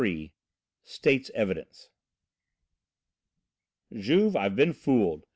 [0.01, 0.31] XXIII
[0.83, 1.89] "STATES EVIDENCE"
[3.93, 5.27] "Juve, I've been fooled."